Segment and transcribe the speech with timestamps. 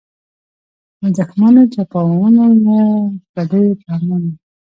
[1.01, 2.77] له دښمنو چپاوونو له
[3.33, 4.33] بدیو په امان وي.